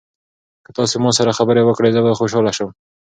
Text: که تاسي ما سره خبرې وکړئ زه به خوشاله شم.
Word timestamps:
که 0.65 0.71
تاسي 0.77 0.95
ما 1.03 1.11
سره 1.17 1.37
خبرې 1.39 1.61
وکړئ 1.65 1.89
زه 1.95 2.01
به 2.05 2.17
خوشاله 2.19 2.51
شم. 2.57 2.69